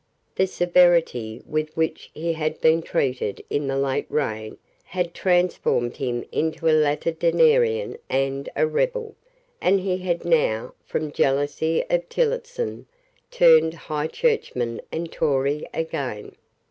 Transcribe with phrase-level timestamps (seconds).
[0.33, 6.25] The severity with which he had been treated in the late reign had transformed him
[6.31, 9.13] into a Latitudinarian and a rebel;
[9.61, 12.87] and he had now, from jealousy of Tillotson,
[13.29, 16.33] turned High Churchman and Tory again.